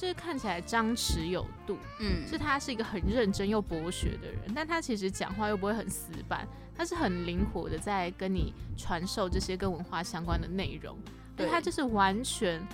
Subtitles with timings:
[0.00, 10.96] 就是看起来张弛有度，嗯，是他是一个很认真又博学的人，但他其实讲话又不会很死板，他是很灵活的在跟你传授这些跟文化相关的内容，
[11.36, 12.66] 对他就是完全，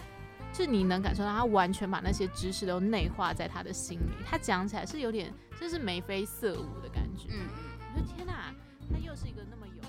[0.52, 7.48] 就是你能感受到他完全把那些知识都内化在他的心里，他讲起来是有点就是眉飞色舞的感觉，嗯
[7.92, 8.54] 我说天哪，
[8.88, 9.82] 他又是一个那么有。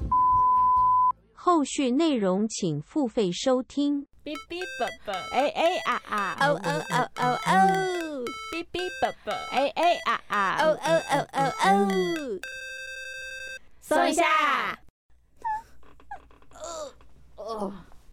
[1.34, 4.08] 后续内容请付费收听。
[4.28, 6.36] 哔哔啵啵，哎哎啊啊！
[6.42, 10.58] 哦哦哦哦哦，哔哔啵啵，哎哎啊啊！
[10.60, 12.40] 哦哦哦哦哦，
[13.80, 14.78] 松一下，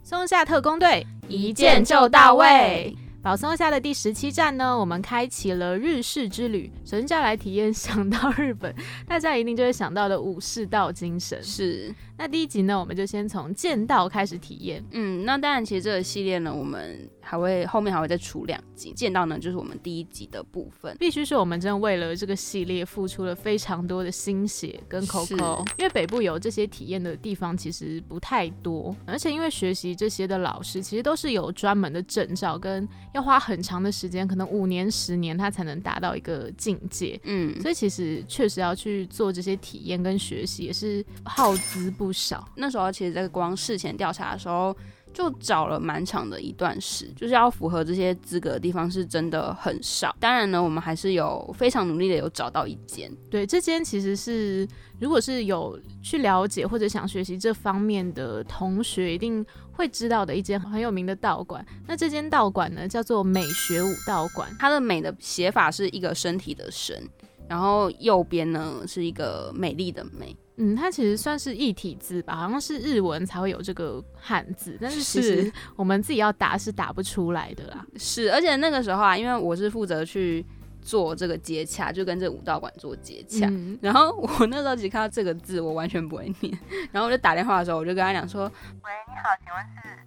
[0.04, 2.96] 松下特工队一键就到位。
[3.24, 6.70] 保松下的第十七站呢，我们开启了日式之旅。
[6.84, 8.74] 首先就要来体验，想到日本，
[9.08, 11.42] 大家一定就会想到的武士道精神。
[11.42, 14.84] 是，那第一集呢，我们就先从剑道开始体验。
[14.90, 20.96] 嗯，那当然，其实这个系列呢，我们还会后面还会再出两集，见到呢就是我们第一集的部分。
[20.98, 37.18] 必须是，我们真的为了这个系列付出了非常多的心血跟 Coco，，因为北部有这些体验的地方其实不太多，而且因为学习这些的老师其实都是有专门的证照，跟要花很长的时间，可能五年、十年，他才能达到一个境界。
[37.24, 42.46] 嗯，所以其实确实要去做这些体验跟学习，也是耗资不少。
[42.56, 44.76] 那时候其实在光事前调查的时候，
[45.14, 50.14] 就找了蛮长的一段时，就是要符合这些资格的地方是真的很少。
[50.18, 53.10] 当然呢，我们还是有非常努力的有找到一间。
[53.30, 61.64] 对，这间其实是如果是有去了解或者想学习这方面的同学，一定会知道的一间很有名的道馆。
[61.86, 64.50] 那这间道馆呢，叫做美学武道馆。
[64.58, 67.00] 它的美的写法是一个身体的身，
[67.48, 70.36] 然后右边呢是一个美丽的美。
[70.56, 77.84] 嗯，它其实算是异体字吧，好像是日文才会有这个汉字，但是其实我们自己要打是打不出来的啦。
[77.96, 80.46] 是，而且那个时候啊，因为我是负责去
[80.80, 83.46] 做这个接洽，就跟这个武道馆做接洽。
[83.48, 86.56] 嗯，然后我那时候只看到这个字，我完全不会念。
[86.92, 88.44] 然后我就打电话的时候，我就跟他讲说
[88.84, 89.98] ：“喂，你好，请问是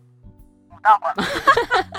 [0.69, 1.23] 武道馆吗？”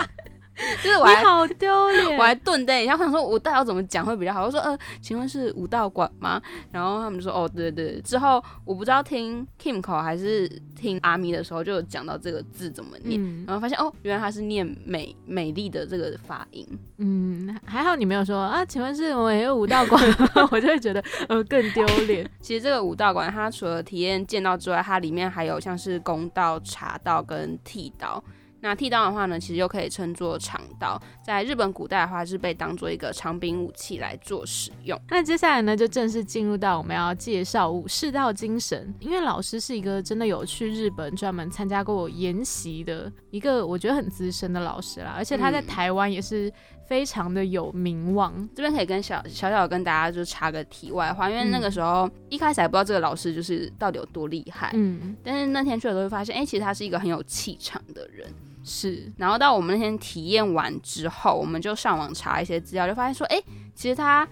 [0.82, 2.22] 就是我还好丢脸我。
[2.22, 4.44] 还顿呆一下，我想说我到底要怎么讲会比较好。
[4.44, 6.41] 我说：“呃，请问是武道馆吗？”
[6.72, 13.20] 然后他们就说：“哦，对对对。”之后我不知道听 Kim 口还是听阿咪的时候，就有讲到这个字怎么念。
[13.22, 16.66] 嗯然后发现哦，原来他是念美美丽的这个发音。
[16.98, 22.28] 嗯，还好你没有说啊，请问是我有武道馆吗， 我就会觉得呃更丢脸。
[22.40, 28.22] 其实这个武道馆，它除了体验剑道之外，它里面还有像是弓道、茶道跟剃刀。
[28.60, 35.00] 那剃刀的话呢，其实又可以称作长刀，在日本古代的话是被当做一个长柄武器来做使用。
[35.08, 38.92] 那接下来呢，就正式进入到我们要介绍武士道精神。
[38.98, 46.52] 因为老师是一个真的有去日本专门参加过研习的一个，我觉得很资深的老师啦，而且他在嗯台湾也是
[46.88, 48.34] 非常的有名望。
[48.56, 58.28] 这边可以跟小小小跟大家就插个题外话，因为那个嗯时候、一开始还不知道这个老师就是到底有多厉害，嗯，但是那天去了都会发现，哎、其实他是一个很有气场的人。
[58.62, 63.41] 是，然后到我们那天体验完之后，我们就上网查一些资料，就发现说，哎、
[63.74, 64.28] 其实他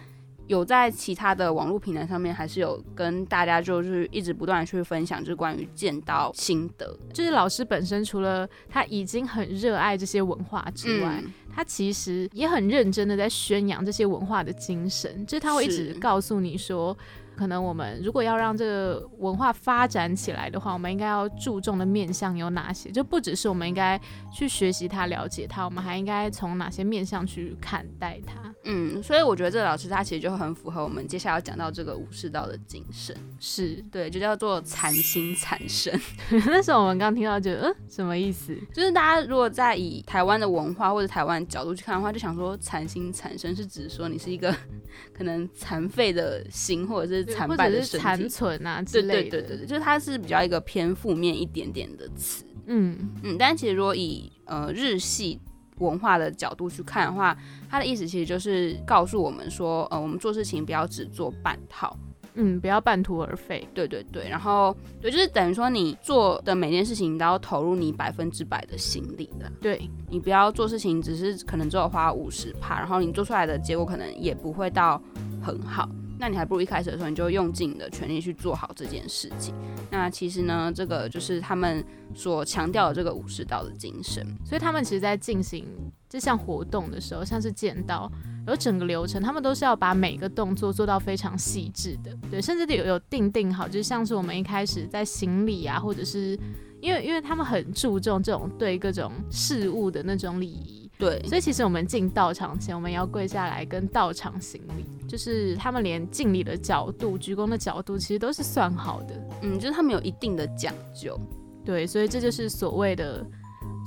[0.47, 6.97] 有在其他的网络平台上面，还是有跟大家就是一直不断的去分享，就是关于剑道心得。
[7.13, 11.33] 就是老师本身除了他已经很热爱这些文化之外，嗯。
[11.55, 16.95] 他其实也很认真的在宣扬这些文化的精神，就是他会一直告诉你说，
[17.37, 22.91] 可能我们如果要让这个文化发展起来的话，我们应该要注重的面向有哪些？
[22.91, 24.01] 就不只是我们应该
[24.33, 28.53] 去学习它、了解它，我们还应该从哪些面向去看待它。
[28.65, 35.93] 嗯，所以我觉得这个老师他其实就很符合我们接下来要讲到这个武士道的精神，是，对，就叫做残心残身。
[36.47, 38.57] 那时候我们刚听到觉得，嗯，什么意思？
[38.75, 44.55] 就是大家如果在以台湾的文化或者台湾角度去看的话，就想说残心残身是指说你是一个
[45.17, 48.29] 可能残废的心，或者是残或败的身者是残。
[48.29, 49.31] 存啊之类的。
[49.31, 52.45] 对对对对，就是它是比较一个偏负面一点点的词。
[52.67, 55.41] 嗯，嗯，但其实如果以呃日系
[55.79, 57.37] 文化的角度去看的话，
[57.69, 61.97] 它的意思其实就是告诉我们说，呃，我们做事情不要只做半套。
[62.39, 63.67] 嗯，不要半途而废。
[63.73, 69.51] 对对对，然后对，就是等于说你做的每件事情你都要投入你百分之百的心力的。
[69.59, 75.01] 对，你不要做事情只是可能只有花五十帕，然后你做出来的结果可能也不会到
[75.41, 75.89] 很好。
[76.19, 79.55] 那你还不如一开始的时候你就用尽你的全力去做好这件事情。
[79.91, 81.85] 那其实呢，这个就是他们
[82.15, 84.27] 所强调的这个武士道的精神。
[84.45, 85.67] 所以他们其实，在进行
[86.09, 88.11] 这项活动的时候，像是剑道，
[88.47, 96.39] 然后整个流程，他们都是要把每个动作做到非常细致的，对，甚至有有定定好，就像是我们一开始在行礼啊，或者是
[96.81, 109.15] 因为因为他们很注重这种对各种事物的那种礼仪，对，所以其实我们进道场前，我们要跪下来跟道场行礼，就是他们连敬礼的角度、鞠躬的角度，其实都是算好的。
[109.43, 111.19] 嗯，就是他们有一定的讲究。
[111.65, 113.25] 对，所以这就是所谓的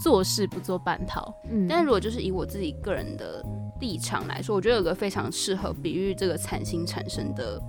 [0.03, 1.33] 做事不做半套。
[1.49, 3.43] 嗯，但如果就是以我自己个人的
[3.79, 7.61] 立场来说，我觉得有个非常适合比喻这个惨心产生的，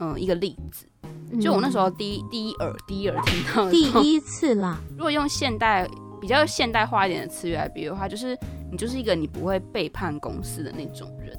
[0.00, 0.86] 嗯，一个例子。
[1.40, 4.78] 就我那时候第一第一耳第一耳听到第一次啦。
[4.90, 5.88] 如果用现代
[6.20, 8.38] 比较现代化一点的词语来比喻的话，就是
[8.74, 11.38] 你就是一个你不会背叛公司的那种人，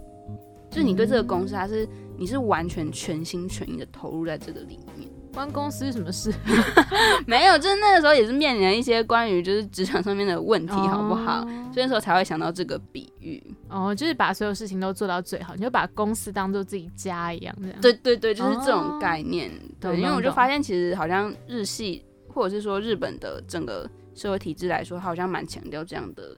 [0.70, 1.86] 就是你对这个公司，它是
[2.18, 5.10] 你是完全全心全意的投入在这个里面。
[5.34, 6.34] 关公司什么事？
[7.28, 11.42] 没有，就是那个时候也是面临一些关于就是职场上面的问题，好不好？
[11.74, 13.44] 所以那时候才会想到这个比喻。
[13.68, 17.82] 哦，就是把所有事情都做到最好，你就把公司当做自己家一样，这样。
[17.82, 19.52] 对对对，就是这种概念。
[19.82, 26.34] 对，因为我就发现其实好像日系或者是说日本的整个社会体制来说，好像蛮强调这样的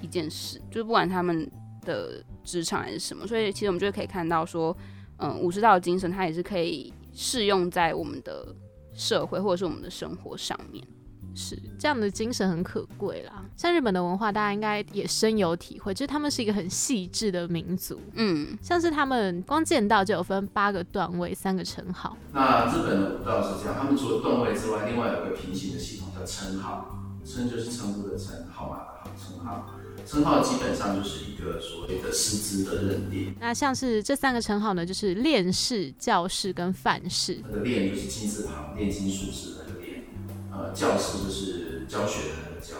[0.00, 1.50] 一件事，就是不管他们
[1.82, 4.76] 的职场还是什么，所以其实我们就可以看到说，
[5.18, 6.92] 嗯，武士道的精神，它也是可以。
[7.18, 8.54] 适用在我们的
[8.92, 10.86] 社会或者是我们的生活上面，
[11.34, 13.42] 是这样的精神很可贵啦。
[13.56, 17.98] 像日本的文化，大家应该也深有体会，就是他们是一个很细致的民族。
[18.16, 22.14] 嗯，像是他们光剑道就有分八个段位，三个称号。
[22.34, 29.70] 那日本的武道是这样，他们除了段位之外，另外有个平行的系统叫称号，称就是称呼的称，号码的号，称号。
[30.06, 33.34] 称号基本上就是一个所谓的师资的认定。
[33.40, 37.38] 那像是这三个称号呢，就是练士、教士跟范士。
[37.42, 40.04] 那个练就是金字旁，炼金术士那个练。
[40.52, 42.76] 呃，教士就是教学的那个教。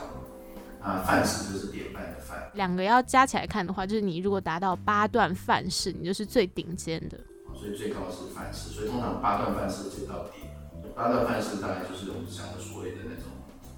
[0.81, 2.49] 啊，范式就是典范的范。
[2.55, 7.19] 两个要加起来看的话，就是你如果达到八段范式，你就是最顶尖的。
[7.59, 10.47] 所以最高是范式，所以通常八段范式就到底。
[10.95, 13.25] 八段范式大概就是我们讲的所谓的那种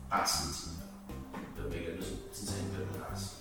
[0.08, 0.70] 大师级
[1.56, 3.36] 的，每个人都是自称一个大师。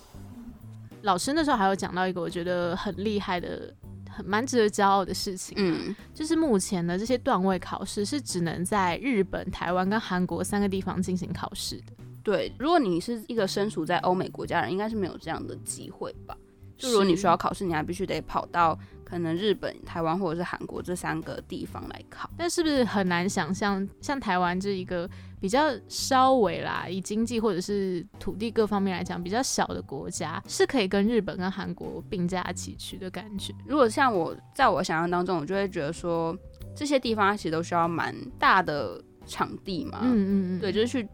[1.01, 3.73] 老师那时候还有讲到一个我觉得很厉害的、
[4.09, 11.93] 很蛮值得骄傲的事情，嗯，就是目前的这些段位考试是只能在日本、台湾跟韩国三个地方进行考试的。
[12.23, 16.35] 对，如果你是一个身处在欧美国家人，应该是没有这样的机会吧？
[16.77, 18.77] 就如果你需要考试，你还必须得跑到。
[19.05, 33.53] 可能日本、台湾或者是韩国这三个地方来考，但是不是很难想象，像台湾这一个比较稍微啦，以经济或者是土地各方面来讲比较小的国家，是可以跟日本跟韩国并驾齐驱的感觉。
[33.65, 36.35] 如果像我在我想象当中，我就会觉得说，
[36.75, 41.07] 这些地方其实都需要蛮大的场地嘛，嗯嗯嗯，对，就是去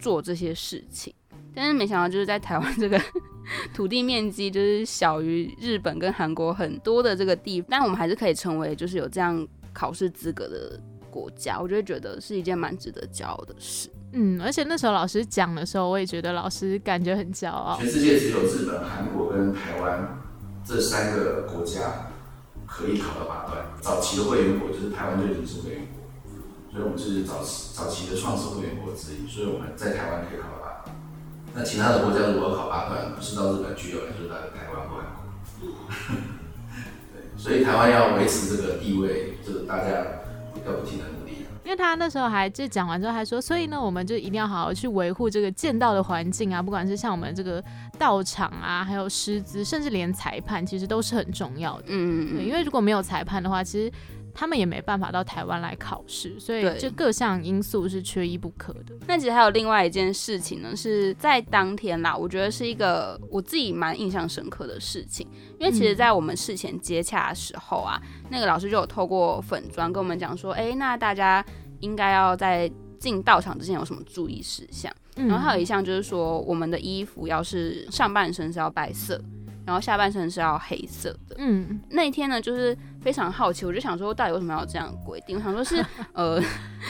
[0.00, 1.14] 做这些事情。
[1.54, 3.00] 但是没想到，就是在台湾这个
[3.74, 13.88] 土地面积就是小于日本跟韩国很多的这个地，但我们还是可以成为就是有这样考试资格的国家，我就会觉得是一件蛮值得骄傲的事。
[14.12, 17.76] 嗯，而且那时候老师讲的时候，我也觉得老师感觉很骄傲。
[17.78, 20.18] 全世界只有日本、韩国跟台湾
[20.64, 22.10] 这三个国家
[22.66, 23.66] 可以考到八段。
[23.80, 30.96] 早期的会员国就是台湾就已经是会员国，所以我们是早期早期的创始会员国之一，所以我们在台湾可以考到八段。
[31.54, 35.04] 那其他的国家如果考八段，不是到日本去，有人就是到台湾或韩
[35.60, 35.68] 国。
[37.12, 40.17] 对，所以台湾要维持这个地位，就是大家
[40.68, 41.32] 要不停的努力。
[41.64, 47.62] 因为他那时候还就讲完之后还说，所以呢，我们就一定要好好去维护这个剑道的环境啊，不管是像我们这个
[47.98, 51.84] 道场啊，还有师资，甚至连裁判，其实都是很重要的。
[51.88, 52.46] 嗯嗯嗯。
[52.46, 53.92] 因为如果没有裁判的话，其实。
[54.38, 58.94] 他们也没办法到台湾来考试，所以就各项因素是缺一不可的。
[59.08, 65.26] 那其实还有另外一件事情呢，是在当天啦，我觉得是一个我自己蛮印象深刻的事情。
[65.58, 71.44] 因为其实，在我们事前接洽的时候啊，那个老师就有透过粉砖跟我们讲说，哎，那大家
[71.80, 74.92] 应该要在进道场之前有什么注意事项？
[75.16, 79.20] 然后还有一项就是说，我们的衣服要是上半身是要白色。
[79.68, 81.36] 然后下半身是要黑色的。
[81.36, 85.36] 嗯，那一天呢，就是非常好奇，我就想说，到底为什么要这样规定？
[85.36, 85.84] 我想说是
[86.14, 86.40] 呃，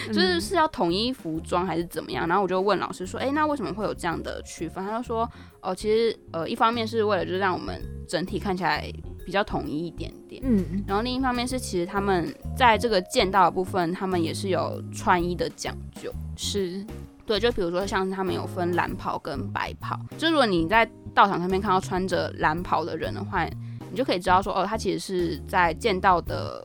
[0.06, 2.28] 就是是要统一服装还是怎么样？
[2.28, 4.86] 然后我就问老师说，哎，那为什么会有这样的区分？
[4.86, 5.28] 他就说，
[5.60, 8.88] 哦，其实呃，一方面是为了就是让我们整体看起来
[9.26, 10.40] 比较统一一点点。
[10.44, 16.12] 嗯，然后另一方面是其实他们在这个剑道的部分，他们也是有穿衣的讲究。
[16.36, 16.86] 是。
[17.26, 23.44] 对，就比如说像他们有分蓝袍跟白袍，就如果你在道场上面看到穿着蓝袍的人的话，
[23.90, 26.64] 你就可以知道说，哦，他其实是在剑道的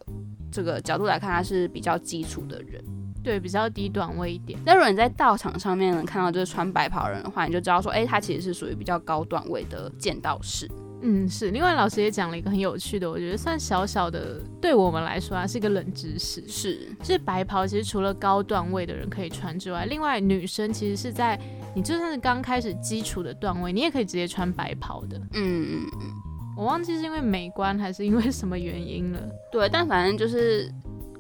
[0.52, 2.84] 这个角度来看，他是比较基础的人，
[3.24, 4.60] 对，比较低段位一点。
[4.64, 10.70] 那如果你在道场上面能看到就是穿白袍人的话，你就知道说，哎，他其实是属于比较高段位的剑道士。
[11.06, 11.52] 嗯，是。
[11.52, 16.42] 另外，老师也讲了一个很有趣的，我觉得算小小的，对我们来说啊，是一个冷知识。
[16.48, 21.38] 是，是白袍其实除了高段位的人可以穿之外，另外女生其实是在
[21.76, 25.18] 你就算是刚开始基础的段位，你也可以直接穿白袍的。
[25.34, 26.12] 嗯嗯嗯，
[26.56, 29.20] 我忘记是因为美观还是因为什么原因了。
[29.52, 30.72] 对，但反正就是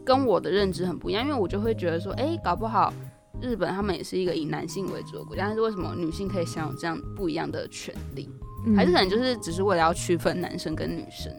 [0.06, 2.94] 跟我的认知很不一样，因为我就会觉得说，哎，搞不好
[3.42, 8.30] 日本他们也是一个以男性为主的国家，但是为什么女性可以享有这样不一样的权利？
[8.76, 11.30] 还是可能就是只是为了要区分男生跟女生？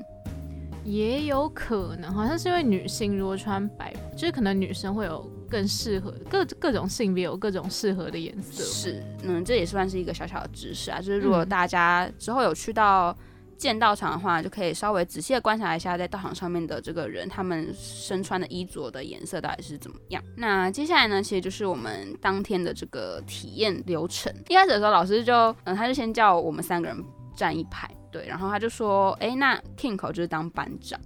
[0.85, 8.65] 也有可能，好像是因为女性如果穿白，就是可能女生会有更适合各各种性别有各种适合的颜色。
[8.65, 10.99] 是，嗯，这也算是一个小小的知识啊。
[10.99, 13.17] 就是如果大家之后有去到
[13.57, 20.21] 剑道场的话，就可以稍微仔细的观察一下，在道场上面的这个人，他们身穿的衣着的颜色到底是怎么样。
[20.37, 24.35] 那接下来呢，其实就是我们当天的这个体验流程。
[24.49, 27.05] 一开始的时候，老师就，嗯，他就先叫我们三个人
[27.37, 27.89] 站一排。
[28.11, 31.01] 对，然后他就说：“哎，那 Kingo 就是当班长，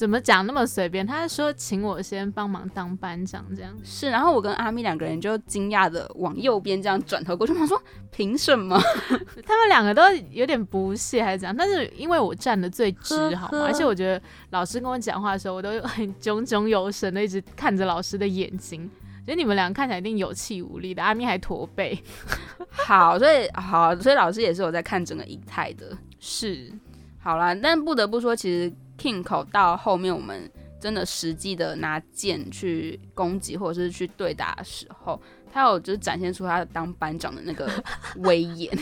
[0.00, 1.06] 怎么讲那么随便？
[1.06, 4.08] 他说请我先帮忙当班长，这样是。
[4.08, 7.78] 然后我跟阿咪两个人就惊讶的往右边这样转头过去，他说：
[8.10, 8.80] 凭什么？
[9.44, 11.54] 他们两个都有点不屑还是怎样？
[11.54, 13.64] 但是因为我站的最直， 好吗？
[13.66, 18.90] 而且我觉得老师跟我讲话的时候，我都很 炯炯有神的一直看着老师的眼睛。”
[19.26, 22.02] 觉得你们两个看起来一定有气无力的，阿咪还驼背。
[22.70, 25.96] 好，所以好，所以老师也是有在看整个仪态的。
[26.18, 26.72] 是，
[27.18, 37.70] 好啦，但不得不说，其实 King 口到后面，我们真的实际的拿剑去攻击或者是去对打的时候，他有就是展现出他当班长的那个
[38.18, 38.76] 威严。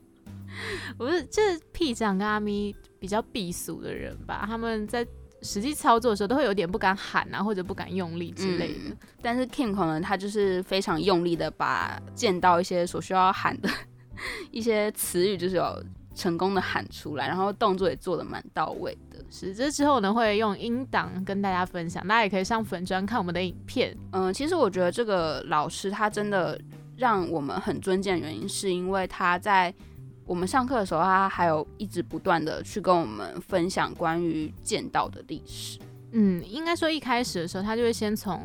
[0.98, 4.44] 不是，这屁长跟阿咪比较避俗的人吧？
[4.46, 5.06] 他们在。
[5.42, 8.96] 实际操作的时候都会有点不敢喊啊，或者不敢用力之类的。
[9.20, 13.68] 但是 King 可能他就是非常用力的把见到一些所需要喊的
[14.50, 19.18] 一些词语，就是有成功的喊出来，然后动作也做的蛮到位的。
[19.30, 23.96] 是，这之后呢会用音档跟大家分享，大家也可以上粉专看我们的影片。
[24.12, 26.60] 嗯，其实我觉得这个老师他真的
[26.96, 29.74] 让我们很尊敬的原因，是因为他在。
[30.26, 35.78] 我们上课的时候，他还有一直不断的去跟我们分享关于剑道的历史。
[36.12, 38.40] 嗯，应该说一开始的时候，他就会先从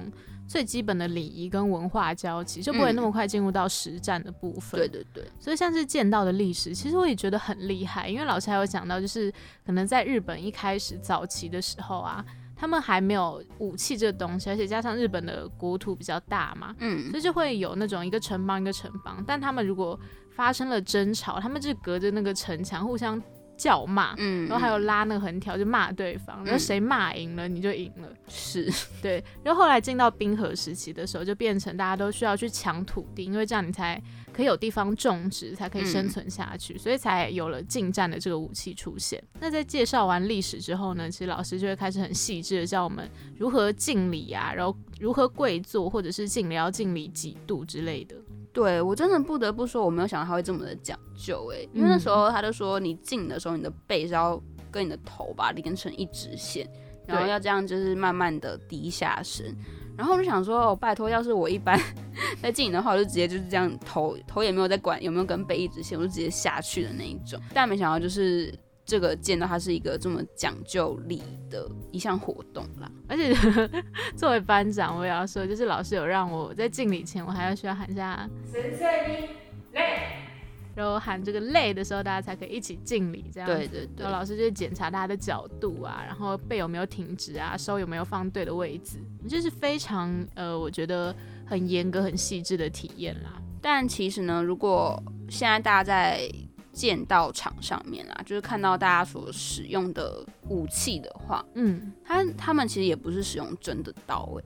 [0.50, 4.80] 最基本的礼仪跟文化交集，就不会那么快进入到实战的部分。
[4.80, 5.24] 对对对。
[5.40, 9.32] 所以像是剑道的历史，其实我也觉得很厉害，因为老师还有讲到，就是
[9.64, 12.26] 可能在日本一开始早期的时候啊，
[12.56, 19.98] 他们还没有武器这东西，而且加上日本的国土比较大嘛，嗯，所以就会有那种一个城邦一个城邦，但他们如果
[20.32, 23.22] 发生了争吵，他们就隔着那个城墙互相
[23.60, 28.72] 叫骂，嗯，然后还有拉那个横条就骂对方，然后谁骂赢了你就赢了，是
[29.04, 29.22] 对。
[29.44, 34.02] 然后后来进到冰河时期的时候，就变成大家都需要去抢土地，因为这样你才
[34.32, 39.22] 可以有地方种植，才可以生存下去，所以才有了近战的这个武器出现。
[39.42, 48.16] 那在介绍完历史之后呢，其实老师就会开始很细致的教我们如何敬礼啊，然后如何跪坐，或者是敬礼要敬礼几度之类的。
[48.52, 54.42] 对我真的不得不说，我没有想到他会这么的讲究哎，因为那时候他就说，你进的时候，你的背是要
[54.72, 56.68] 跟你的头吧连成一直线，
[57.06, 59.56] 然后要这样就是慢慢的低下身，
[59.98, 61.80] 然后我就想说，哦，拜托，要是我一般
[62.42, 68.54] 在进的话，我就直接就是这样头头也没有在管有没有跟背一直线，我就直接下去的那一种，但没想到就是。
[68.90, 73.32] 这个见到它是一个这么讲究礼的一项活动啦，而且
[74.18, 79.30] 作为班长，我也要说，就是老师有让我在敬礼前，我还要需要喊一下“神圣你
[79.74, 80.08] 累”，
[80.74, 83.30] 然后喊这个“累”的时候，大家才可以一起敬礼。
[83.32, 91.16] 这样对对对，然后老师就检查大家的角度啊，然后背有没有挺直啊，手有没有放对的位置，就是非常呃，我觉得
[91.46, 93.40] 很严格、很细致的体验啦。
[93.62, 96.28] 但其实呢，如果现在大家在
[96.80, 104.44] 剑道场上面啊，就是看到大家所使用的武器的话，嗯，他他们其实也不是使用真的刀诶，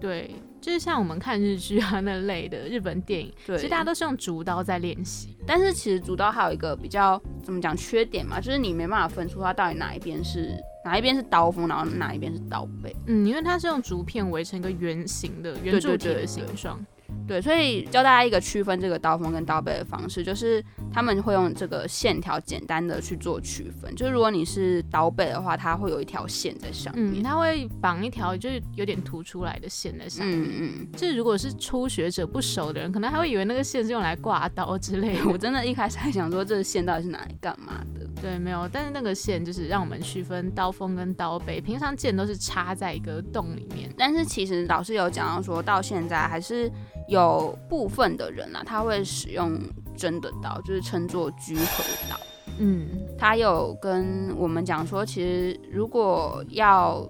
[0.00, 16.78] 对，就是像我们看日剧啊那类的日本电影，其实大家都是用竹刀在练习，但是其实竹刀还有一个比较怎么讲缺点嘛，就是你没办法分出它到底哪一边是哪一边是刀锋，然后哪一边是刀背，嗯，因为它是用竹片围成一个圆形的圆柱体的形状。
[16.78, 16.95] 对，
[17.42, 23.94] 所以教大家一个区分这个刀锋跟刀背的方式，就是他们会用这个线条简单的去做区分。
[23.94, 30.40] 就是如果你是刀背的话，它会有一条线在上面，它会绑一条就是有点凸出来的线在上面。
[30.40, 30.92] 嗯嗯。
[30.92, 35.26] 就是如果是初学者不熟的人，可能还会以为那个线是用来挂刀之类的。
[35.30, 38.06] 我真的一开始还想说，这个线到底是拿来干嘛的？
[38.22, 38.68] 对，没有。
[38.72, 41.60] 但是那个线就是让我们区分刀锋跟刀背。
[41.60, 46.70] 平常剑都是插在一个洞里面，但是其实老师有讲到说，到现在还是。
[47.08, 49.58] 有部分的人啊，他会使用
[49.96, 52.16] 真的刀，就是称作居合刀。
[52.58, 57.06] 嗯，他有跟我们讲说，其实如果要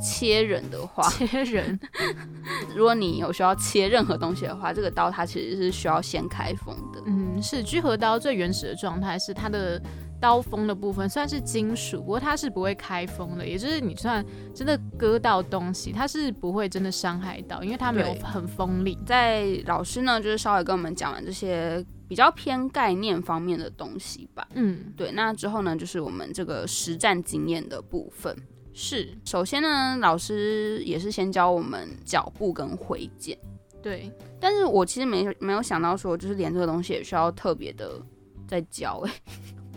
[0.00, 1.78] 切人的话，切人，
[2.74, 7.02] 如果你有需要切任何东西的话，这个刀它其实是需要先开封的。
[7.06, 9.80] 嗯，是居合刀最原始的状态是它的
[10.20, 14.24] 刀锋的部分算是金属，不过它是不会开封的，也就是你算
[14.54, 18.98] 真的割到东西，它是不会真的伤害到，因为它没有很锋利。
[19.06, 24.46] 在老师呢，就是稍微跟我们讲完这些比较偏概念方面的东西吧。
[24.54, 28.36] 嗯，对，那之后呢，就是我们这个实战经验的部分。
[28.74, 33.36] 是，首先呢，老师也是先教我们脚步跟挥剑。
[33.82, 38.00] 对，但是我其实没没有想到说，就是连这个东西也需要特别的
[38.46, 39.12] 在教哎。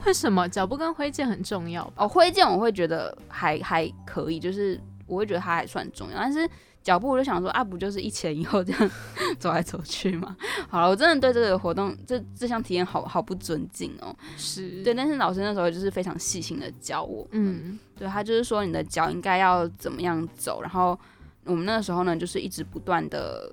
[0.05, 1.91] 为什么脚步跟挥剑很重要？
[1.95, 6.49] 哦，挥剑我会觉得还还可以，就是我会觉得它还算重要，但是。
[6.83, 8.91] 脚步我就想说啊，不就是一前一后这样
[9.39, 10.35] 走来走去吗？
[10.67, 14.13] 好了，我真的对这个活动这这项体验好好不尊敬哦。
[14.35, 20.99] 是对，但是老师那时候就是非常细心的教我，嗯，对他就是说你的脚应该要怎么样走，然后
[21.45, 23.49] 我们那个时候呢就是一直不断的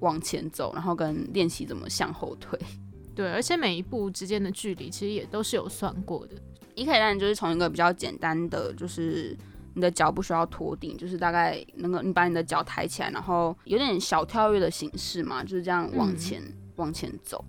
[0.00, 2.58] 往前走，然后跟练习怎么向后退。
[3.16, 6.36] 对，而且每一步之间的距离其实也都是有算过的。
[6.76, 9.36] 你可以让你就是从一个比较简单的就是。
[9.78, 16.42] 你的脚不需要托顶，就是大概能够你把你的脚抬起来，然后有点小跳跃的形式嘛，就是这样往前
[16.76, 17.44] 往前走，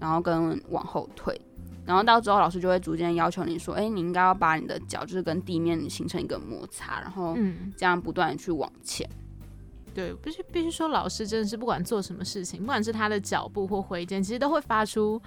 [0.00, 1.40] 然后跟往后退，
[1.86, 7.38] 然后到之后老师就会逐渐要求你说，哎，你应该要把你的脚就是跟地面形成一个摩擦，然后
[7.76, 9.08] 这样不断的去往前。
[9.94, 15.20] 对，必须必须说，老师真的是不管做什么事情，不管是他的脚步或挥剑，其实都会发出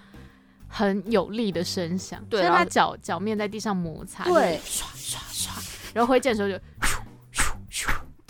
[0.67, 5.49] 很有力的声响，对，他脚脚面在地上摩擦，对，唰唰唰。
[5.93, 6.63] 然后挥剑的时候就。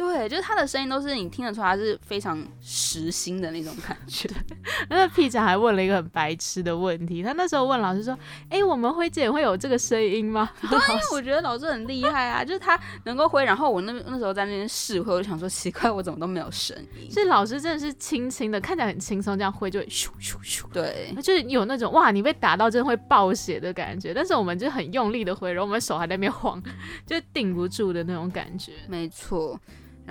[0.02, 4.28] 对，就是他的声音都是你听得出来是非常实心的那种感觉。
[4.90, 8.18] 那个屁长还问了一个很白痴的问题，他那时候问老师说
[8.50, 13.46] ：“哎，我们挥剑会有这个声音吗？” 对，因为我觉得老师很厉害啊，就是他能够挥。
[13.46, 17.12] 然后我那那时候在那边试挥，我就想说奇怪，我怎么都没有声音？
[17.12, 20.64] 是老师真的是轻轻的，看起来很轻松，这样挥就会咻咻咻。
[20.74, 24.14] 对，就是有那种哇，你被打到真的会爆血的感觉。
[24.14, 26.62] 但是我们就很用力的挥，然后我们手还在那边晃，
[27.06, 28.72] 就顶不住的那种感觉。
[28.88, 29.60] 没错。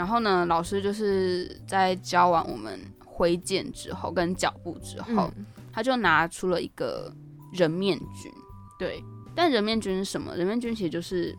[0.00, 5.30] 然后呢，老师就是在教完我们挥剑之后，跟脚步之后，
[5.70, 7.12] 他就拿出了一个
[7.52, 8.32] 人面君。
[8.78, 10.34] 对，但人面君是什么？
[10.34, 11.36] 人面君其实就是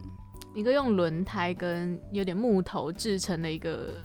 [0.54, 3.96] 一个用轮胎跟有点木头制成的一个。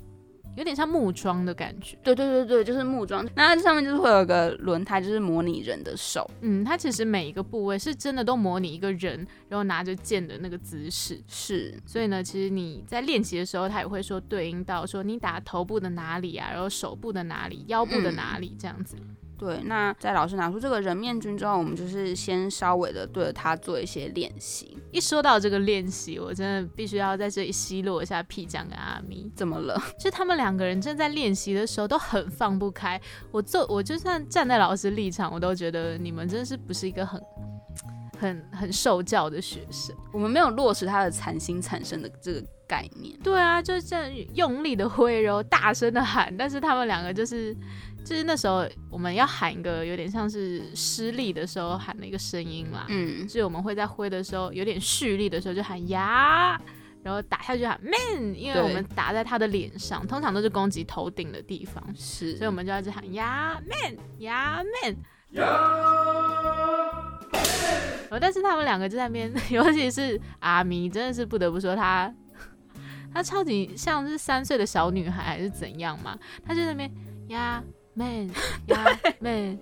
[0.57, 3.25] 有点像木桩的感觉，对对对对，就是木桩。
[3.35, 6.29] 那它上面就是会有个轮胎，就是模拟人的手。
[6.40, 11.23] 嗯，它其实每一个部位是真的都模拟一个人，然后拿着剑的那个姿势。
[11.29, 18.97] 是，所以呢，其实你在练习的时候，它也会说对应到说你打头部的哪里啊，然后手部的哪里，腰部的哪里这样子。
[19.38, 24.79] 对，那在老师拿出这个人面君之后，我们就是先稍微的对着他做一些练习。
[24.90, 29.31] 一说到这个练习，我真的必须要在这里奚落一下屁酱跟阿咪。
[29.37, 29.79] 怎么了？
[30.01, 32.99] 就他们两个人正在练习的时候都很放不开。
[33.31, 37.20] 我做，我就算站在老师立场，我都觉得你们真的是不是一个很、
[38.18, 39.94] 很、很受教的学生。
[40.12, 43.18] 我们没有落实他的残心产生的这个概念。
[43.22, 47.57] 对啊，就这样用力的挥，然后大声的喊，但是他们两个就是。
[48.05, 56.57] 就是那时候我们要喊一个有点像是失力的时候喊的一个声音嘛，嗯，所以我们会在挥的时候有点蓄力的时候就喊呀，
[57.02, 64.96] 然后打下去喊 man，因为我们打在他的脸上，通常都是攻击头顶的地方，是，所以我们就要去喊呀 man 呀 man
[65.33, 65.42] 呀，
[68.21, 72.12] 但是他们两个就在那边， 尤其是阿咪，真的是不得不说他，
[73.12, 76.91] 他超级像是三岁的小女孩还是怎样嘛，他就在那边
[77.29, 77.62] 呀。
[77.99, 78.29] man
[78.67, 78.85] 呀
[79.21, 79.59] man，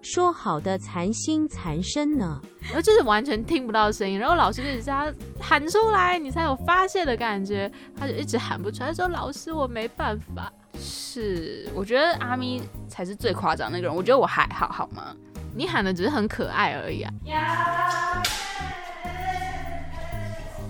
[0.00, 2.40] 说好的残心残身呢？
[2.62, 7.70] 然后就是完全听不到声音，然后老师就一直叫他喊出来，你才有发泄的感觉。
[7.94, 10.50] 他就一直喊不出来，说老师我没办法。
[10.82, 13.94] 是，我觉得阿咪才是最夸张那个人。
[13.94, 15.14] 我觉得我还好，好吗？
[15.54, 17.12] 你喊的只是很可爱而已啊。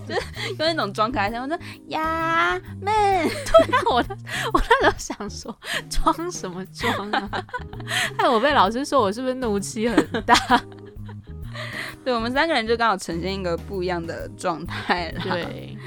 [0.07, 3.95] 就是用那种装可爱声，我说呀妹， 对啊，我
[4.53, 5.57] 我那时候想说
[5.89, 7.31] 装什么装啊？
[8.19, 9.97] 害 我被老师说我是不是怒气很
[10.27, 10.35] 大？
[12.05, 15.23] 对，我们三个人就刚好呈现一个不一样的状态了。
[15.23, 15.79] 对。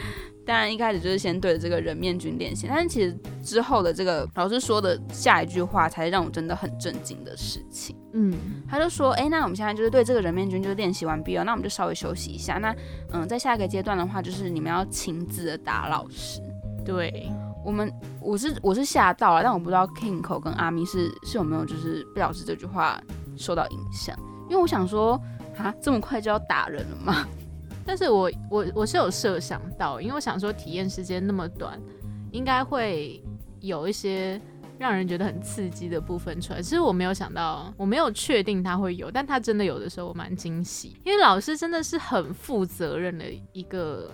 [0.45, 7.97] 当然，一开始就是先对着这个人面君练习，但是其实之后的这个老师说的下一句话，才让我真的很震惊的事情。
[8.13, 8.31] 嗯，
[8.69, 12.60] 他就说：“哎，那我们现在就是对这个人面君就是练习完毕了，那我们就稍微休息一下。
[12.60, 12.75] 那
[13.12, 16.39] 嗯，在下一个阶段的话，就是你们要亲自的打老师。
[16.86, 17.27] 对
[17.65, 23.01] 我们，我是我是吓到了，但我不知道 Kingo 跟阿咪是是有没有就是被老师这句话
[23.36, 24.15] 受到影响，
[24.47, 25.19] 因为我想说
[25.58, 27.27] 啊，这么快就要打人了吗？”
[27.85, 31.79] 但是我我我是有设想到，因为我想说体验时间那么短，
[32.31, 33.23] 应该会
[33.59, 34.41] 有一些
[34.77, 36.61] 让人觉得很刺激的部分出来。
[36.61, 44.11] 其实我没有想到，我没有确定他会有，但他真的有的时候我蛮惊喜，因为老师真的是很负责任的一个，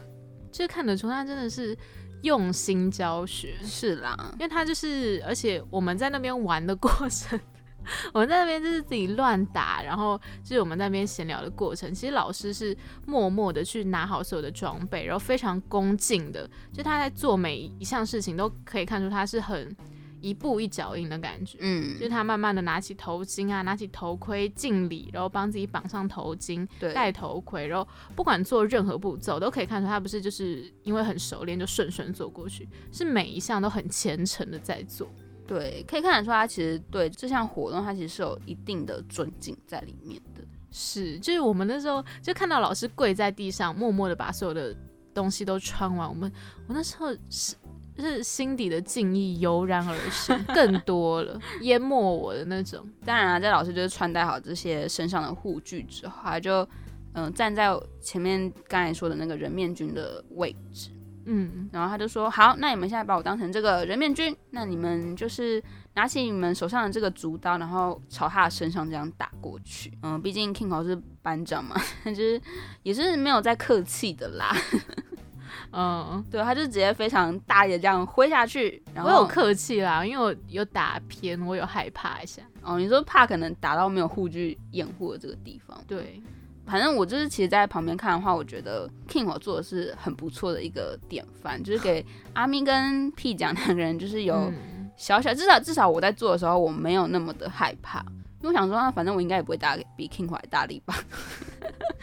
[0.51, 1.75] 就看得出他真的是
[2.21, 3.55] 用心教学。
[3.63, 7.39] 是啦，因为他就是，而且我们在那边玩的过程，
[8.13, 19.75] 我们在那边就是自己乱打，然后就是我们在那边闲聊的过程，其实老师是默默的去拿好所有的装备，然后非常恭敬的，就他在做每一项事情都可以看出他是很
[20.21, 21.57] 一步一脚印的感觉。
[21.61, 35.09] 嗯就是他慢慢的拿起头巾啊，拿起头盔敬礼，然后帮自己绑上头巾，对，戴头盔，然后不管做任何步骤，都可以看出他不是就是因为很熟练就顺顺做过去，是每一项都很虔诚的在做。
[35.51, 40.41] 对，可以看得出他其实对这项活动，他其实是有一定的尊敬在里面的。
[40.71, 44.73] 是，就是我们那时候就看到老师跪在地上，默默的把所有的
[45.13, 46.07] 东西都穿完。
[46.07, 46.31] 我们
[46.67, 47.53] 我那时候是
[47.97, 52.87] 就是心底的敬意油然而生，更多了，淹没我的那种。
[53.03, 56.63] 当然啊，在老师就是穿戴好这些身上的护具之后，他就
[57.11, 60.91] 嗯、呃站在前面刚才说的那个人面君的位置，
[61.25, 69.91] 嗯，然后他就说：“好，那你们现在把我当成这个人面君，那你们就是拿起你们手上的这个竹刀，然后朝他的身上这样打过去。
[70.03, 72.41] 嗯，毕竟 King 口是班长嘛， 就是
[72.83, 74.55] 也是没有在客气的啦。
[75.73, 78.81] 嗯，对，他就直接非常大力的这样挥下去。
[78.93, 82.41] 然后我有客气啦，因为我有打偏，我有害怕一下。
[82.61, 85.77] 哦，你说怕可能打到没有护具掩护的这个地方。
[85.87, 86.21] 对，
[86.65, 97.99] 反正我就是其实，在旁边看的话，我觉得 King 我做的是很不错的一个典范，就是给阿咪跟 P 讲两个人就是有嗯小小，至少至少我在做的时候，我没有那么的害怕，
[98.41, 100.95] 因为我想说，啊反正我应该也不会打比 King 还大力吧。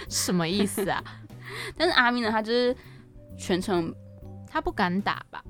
[0.09, 1.03] 什么意思啊？
[1.77, 2.77] 但是阿咪呢，他就是
[3.39, 3.95] 全程，
[4.47, 5.43] 他不敢打吧？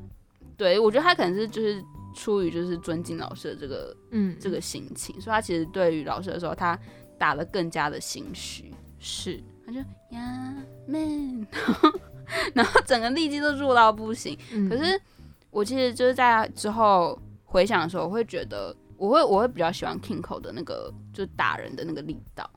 [0.56, 1.82] 对我觉得他可能是就是
[2.14, 6.78] 出于就是尊敬老师的这个嗯，这个心情，所以他其实对于老师的时候，他
[7.18, 8.72] 打的更加的心虚。
[8.98, 9.78] 是他就
[10.10, 10.54] 呀
[10.86, 11.46] man，
[12.54, 14.36] 然后整个力气都弱到不行。
[14.52, 15.00] 嗯可是
[15.50, 22.48] 我其实就是在之后回想的时候，我会觉得我会我会比较喜欢 King 口的那个就是打人的那个力道，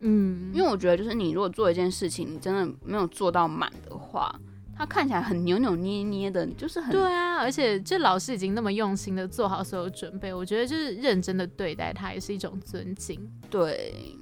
[0.00, 4.34] 嗯，因为我觉得就是你如果做一件事情，你真的没有做到满的话，
[4.76, 13.20] 他看起来很扭扭捏捏的，就是很对啊，而且这老师已经那么用心的做好所有准备，我觉得就是认真的对待他也是一种尊敬。
[13.50, 14.16] 对。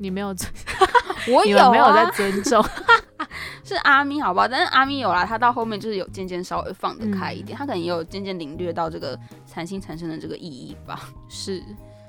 [0.00, 0.50] 你没有尊，
[1.28, 2.64] 我有、没有在尊重，
[3.62, 4.48] 是阿咪好不好？
[4.48, 11.10] 但是阿咪有啦，他到后面就是有渐渐稍微放得开一点，嗯他可能也有渐渐领略到这个禅心产生的这个意义吧。
[11.28, 11.62] 是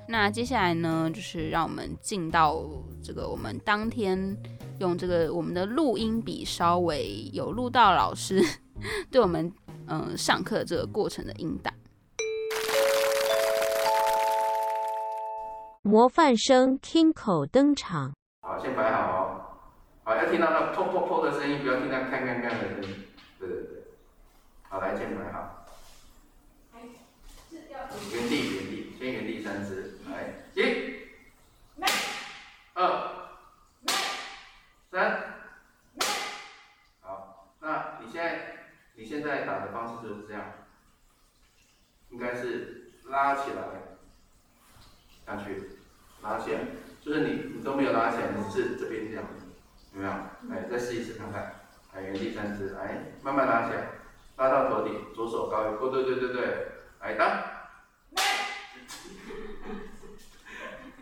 [0.08, 2.64] 那接下来呢，就是让我们进到
[3.04, 4.36] 这个我们当天
[4.80, 8.42] 用这个我们的录音笔稍微有录到老师
[9.12, 9.52] 对我们
[9.88, 11.71] 嗯、呃上课这个过程的音档。
[15.84, 18.14] 模范生 Kinko 登场。
[18.42, 19.42] 好，先摆好哦。
[20.04, 23.08] 好，要听到那砰砰砰的声音，不要听到看看看的声音。
[23.40, 23.84] 对对对。
[24.70, 25.66] 好，来，先摆好。
[28.12, 30.00] 原地，原地，先原地三次。
[30.10, 30.62] 来，一、
[32.74, 33.12] 二、
[34.92, 35.24] 三。
[37.02, 40.44] 好，那你现在你现在打的方式就是这样，
[42.12, 43.64] 应该是拉起来
[45.38, 45.78] 下去，
[46.22, 46.60] 拉起来。
[47.02, 49.26] 就是你你都没有拉起来，你是这边这样，
[49.94, 50.12] 有没有？
[50.50, 51.56] 来，再试一次看看。
[51.94, 53.88] 来，原地三次，来，慢慢拉起来，
[54.38, 56.68] 拉到头顶，左手高于，哦，对对对对，
[57.00, 57.28] 来当，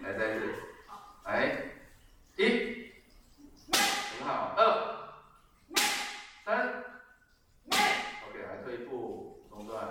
[0.02, 0.54] 来再一次，
[1.26, 1.64] 来，
[2.38, 2.92] 一，
[4.20, 4.62] 很好，二，
[6.46, 6.84] 三
[7.68, 9.86] ，OK，来退一步，中断。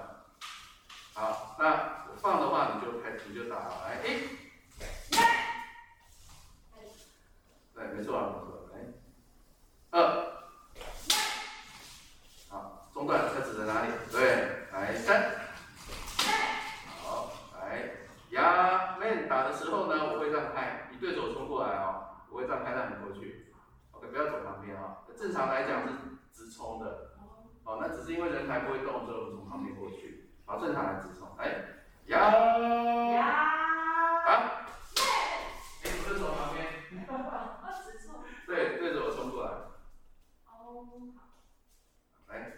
[1.12, 4.38] 好，那放的话你就开始你就打了，来，一。
[7.74, 8.68] 对，没错啊，没错。
[8.72, 8.74] 来，
[9.90, 9.98] 二，
[12.48, 13.88] 好，中断，它指的哪里？
[14.10, 15.30] 对，来三，
[17.02, 17.90] 好，来
[18.30, 23.52] 压面打的时候呢，我会让开，你对手冲过来哦，我会让开让你过去。
[23.92, 25.14] OK，不要走旁边啊、哦。
[25.16, 25.88] 正常来讲是
[26.32, 27.12] 直冲的，
[27.64, 30.30] 哦，那只是因为人还不会动，所以我们从旁边过去。
[30.46, 31.44] 好，正常来直冲，来
[32.06, 32.16] 压
[33.12, 33.26] 压，
[34.24, 34.64] 啊，
[34.96, 35.44] 哎，
[35.84, 36.66] 你对手旁边。
[38.48, 39.50] 对，对着我冲过来。
[40.46, 40.88] 哦，
[42.28, 42.50] 来，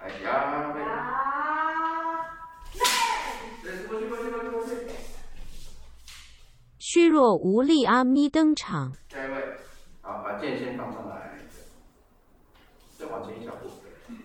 [0.00, 0.82] 来呀，妹。
[3.62, 4.88] 对，过去，过去，过去，过去。
[6.80, 8.92] 虚弱无力阿咪登场。
[9.08, 9.56] 下一位，
[10.02, 11.38] 好，把把剑先放上来，
[12.98, 13.70] 再往前一小步，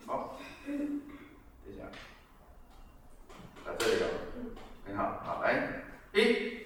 [0.05, 0.73] 好，等
[1.67, 1.83] 一下，
[3.65, 4.07] 啊，这里有，
[4.85, 6.63] 很好，好，来，一，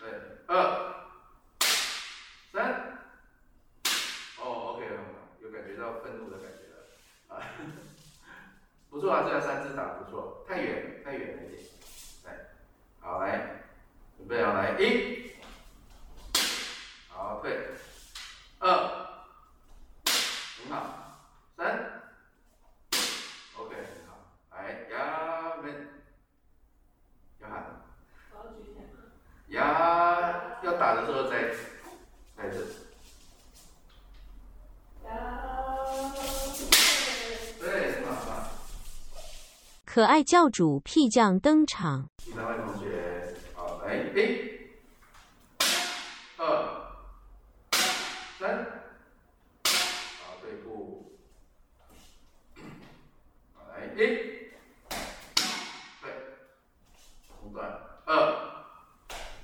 [0.00, 0.10] 对，
[0.48, 0.94] 二，
[2.52, 2.98] 三，
[4.40, 5.00] 哦，OK 了，
[5.40, 7.38] 有感觉到愤怒的感觉了，啊，
[8.90, 11.62] 不错啊，这个三只打不错，太远，太远了一点，
[12.24, 12.34] 来，
[13.00, 13.62] 好，来，
[14.16, 15.30] 准备好，来，一。
[17.08, 17.56] 好，退，
[18.58, 18.66] 二，
[20.58, 21.20] 很好，
[21.56, 22.02] 三
[23.56, 24.10] ，OK，很好，
[24.50, 25.64] 来，压门，
[27.40, 27.54] 要喊，
[29.48, 29.60] 压，
[30.62, 31.54] 要打的时候再，
[32.36, 32.56] 在这，
[37.60, 38.36] 对，很好，很好。
[39.94, 42.08] 可爱教主屁酱登场
[46.38, 46.46] 二，
[48.40, 48.66] 三，
[49.62, 51.12] 好，对步，
[53.54, 53.98] 好，来，一，
[56.00, 56.08] 对，
[57.42, 57.70] 中断，
[58.06, 58.16] 二，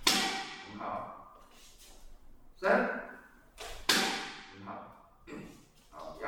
[0.06, 1.36] 很好，
[2.58, 2.70] 三，
[3.86, 4.96] 很好，
[5.90, 6.24] 好，压。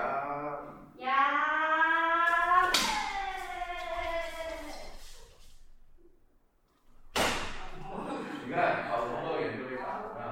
[8.42, 10.26] 你看，好，从多远就可以打，怎么样？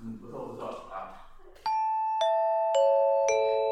[0.00, 1.18] 嗯，不错不错，啊。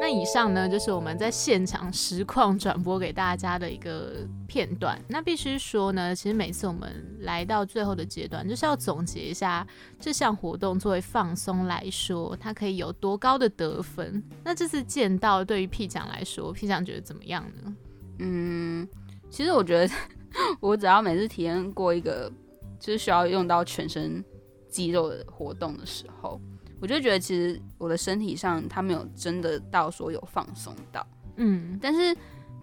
[0.01, 4.99] 那以上呢，就是我们在现场实况转播给大家的一个片段。
[5.07, 9.65] 那必须说呢，其实每次我们来到最后的阶段，就是要总结一下
[9.99, 14.23] 这项活动作为放松来说，它可以有多高的得分。
[14.43, 17.75] 那这次见到对于 P 奖来说，P 奖觉得怎么样呢？
[18.19, 18.87] 嗯，
[19.29, 19.93] 其实我觉得，
[20.59, 22.31] 我只要每次体验过一个
[22.79, 24.23] 就是需要用到全身
[24.67, 26.41] 肌肉的活动的时候，
[26.79, 31.05] 我就觉得其实我的身体上它没有真的到说有放松到。
[31.37, 32.15] 嗯，但是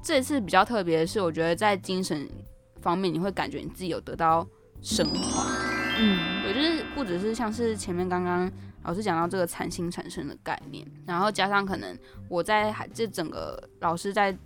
[0.02, 2.28] 这次比较特别的是，我觉得在精神
[2.80, 4.46] 方面，你会感觉你自己有得到
[4.80, 5.46] 升华。
[5.98, 8.50] 嗯，对，就是不只是像是前面刚刚
[8.84, 11.98] 老师讲到这个产 sinh 产生的概念，然后加上可能
[12.28, 14.36] 我在这整个老师在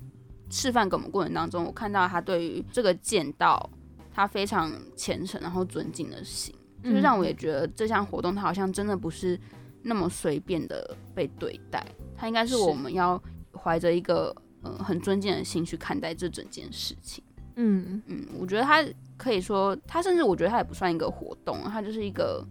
[0.49, 3.69] 示范给我们过程当中，我看到他对于这个剑道
[4.15, 9.39] 他非常虔诚然后尊敬的心，就是让我也觉得这项活动它好像真的不是
[9.83, 11.85] 那么随便的被对待，
[12.17, 13.21] 它应该是是我们要
[13.53, 17.23] 怀着一个呃很尊敬的心去看待这整件事情。
[17.57, 18.83] 嗯嗯，我觉得它
[19.17, 22.47] 可以说，它甚至我觉得它也不算一个活动，它就是一个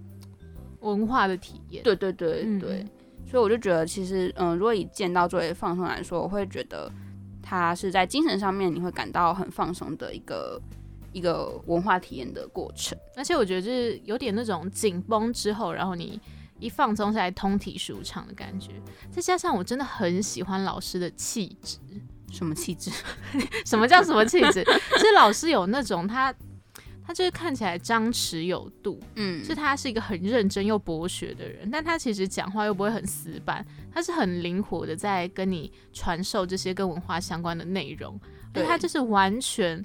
[0.81, 1.83] 文化的体验。
[1.83, 2.85] 对对对嗯对，
[3.25, 6.91] 所以我就觉得其实，嗯，如果以见到作为放松来说，我会觉得
[7.41, 10.61] 它是在精神上面你会感到很放松的一个
[11.11, 12.95] 一个文化体验的过程。
[13.15, 16.19] 而且我觉得就是有点那种紧绷之后，然后你
[16.59, 18.71] 一放松下来，通体舒畅的感觉。
[19.11, 21.77] 再加上我真的很喜欢老师的气质。
[22.31, 22.91] 什么气质？
[23.65, 24.63] 什么叫什么气质？
[24.63, 26.31] 其实老师有那种他，
[27.03, 38.19] 他就是看起来张弛有度，嗯，是他是一个很认真又博学的人，但他其实讲话又不会很死板，他是很灵活的在跟你传授这些跟文化相关的内容，
[38.53, 39.83] 而对他就是完全。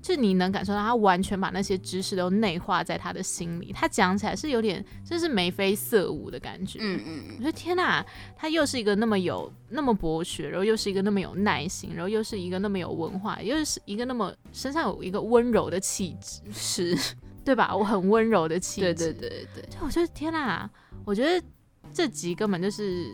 [0.00, 6.78] 就你能感受到他完全把那些知识都内化在他的心里，他讲起来是有点真是眉飞色舞的感觉。
[6.80, 8.04] 嗯嗯我觉得天哪，
[8.36, 16.98] 他又是一个那么有那么博学，然后又是一个那么有耐心，然后又是一个那么有文化，又是一个那么身上有一个温柔的气质，嗯，是，
[17.44, 17.74] 对吧？
[17.74, 18.94] 我很温柔的气质。
[18.94, 20.70] 对对对对，就我觉得天哪，
[21.04, 21.44] 我觉得
[21.92, 23.12] 这集根本就是，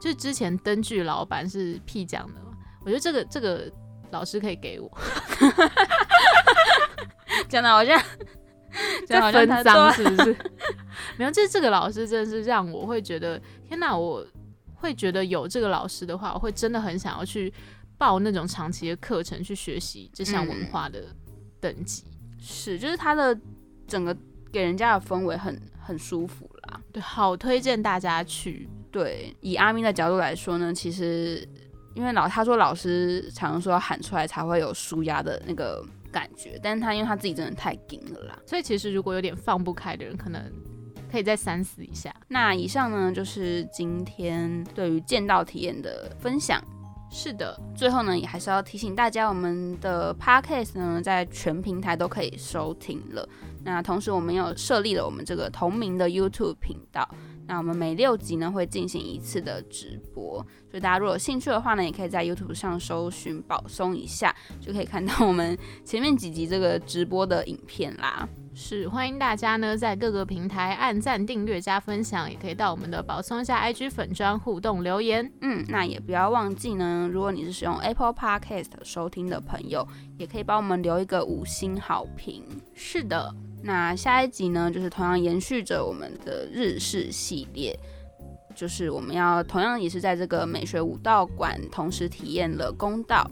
[0.00, 3.72] 就之前灯具老板是屁讲的嘛，我觉得这个这个
[4.10, 4.90] 老师可以给我，
[7.48, 8.00] 讲的好像
[9.06, 10.36] 讲在分赃得好像他是不是？
[11.16, 14.24] 没有，这这个老师真的是让我会觉得天哪，我
[14.74, 17.52] 会觉得有这个老师的话，我会真的很想要去
[17.96, 21.04] 报那种长期的课程去学习这项文嗯化的
[21.60, 22.04] 等级。
[22.40, 23.36] 是，就是他的
[23.86, 24.16] 整个
[24.52, 26.80] 给人家的氛围很很舒服啦。
[26.92, 28.68] 对，好推荐大家去。
[28.90, 31.46] 对，以阿咪的角度来说呢，其实
[31.98, 38.38] 因为老他说老师常说要喊出来才会有舒压的那个感觉，但是他因为他自己真的太紧了啦。
[38.46, 40.40] 所以其实如果有点放不开的人，可能
[41.10, 42.14] 可以再三思一下。
[42.28, 46.62] 那以上呢就是今天对于剑道体验的分享。
[47.10, 53.28] 是的，最后呢，也还是要提醒大家，我们的 podcast 呢在全平台都可以收听了。
[53.64, 57.08] 那同时，我们有设立了我们这个同名的 YouTube 频道。
[57.48, 68.28] 那我们每六集呢会进行一次的直播，所以大家如果有兴趣的话呢，也可以在 YouTube 上搜寻“保松一下”，就可以看到我们前面几集这个直播的影片啦。
[68.54, 75.32] 是欢迎大家呢在各个平台按赞、订阅、加分享，也可以到我们的宝松下 IG 粉砖互动留言。
[75.40, 79.86] 嗯，那也不要忘记呢，如果你是使用 Apple Podcast 收听的朋友，
[80.18, 82.42] 也可以帮我们留一个五星好评。
[82.74, 87.78] 是的，那下一集呢，就是同样延续着我们的日式系列，
[88.54, 93.28] 就是我们要同样也是在这个美学武道馆同时体验了公道。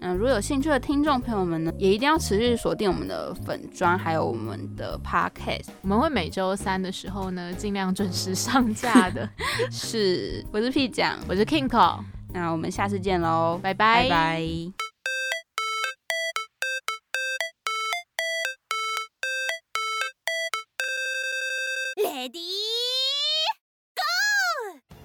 [0.00, 5.66] 那，如果有兴趣的听众朋友们呢，也一定要持续锁定我们的粉砖，还有我们的 podcast。
[5.82, 9.28] 我们会每周三的时候呢，尽量准时上架的。
[9.72, 11.98] 是，我是 P 讲，我是 Kingo，
[12.32, 14.87] 那我们下次见喽，拜拜，拜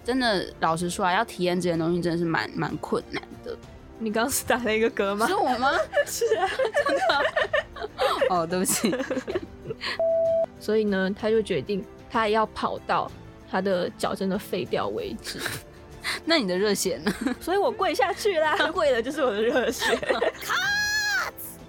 [0.03, 3.55] 真的，老实说啊，要体验这些东西真的是蛮蛮困难的。
[3.99, 5.25] 你刚是打了一个嗝吗？
[5.27, 5.71] 是我吗？
[6.05, 6.49] 是啊，
[6.85, 7.25] 真的。
[8.29, 8.93] 哦，对不起。
[10.59, 13.09] 所以呢，他就决定他要跑到
[13.49, 15.39] 他的脚真的废掉为止。
[16.25, 17.13] 那你的热血呢？
[17.39, 19.97] 所以我跪下去啦，跪的就是我的热血。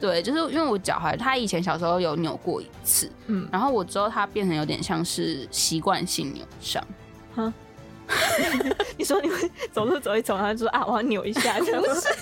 [0.00, 6.84] 对，就是因为我脚踝，他以前小时候有扭过一次，嗯，然后我之后他变成有点像是习惯性扭伤。
[7.36, 7.52] 哈。
[8.98, 11.72] 你说你会走路走一走然后就说啊我要扭一下 不是。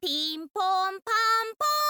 [0.00, 1.12] 乒乓乓
[1.58, 1.87] 乓